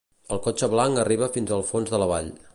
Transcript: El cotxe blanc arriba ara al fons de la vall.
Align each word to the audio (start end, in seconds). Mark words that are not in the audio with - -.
El 0.35 0.39
cotxe 0.47 0.69
blanc 0.71 1.03
arriba 1.03 1.29
ara 1.43 1.55
al 1.61 1.65
fons 1.71 1.95
de 1.95 2.03
la 2.05 2.11
vall. 2.15 2.33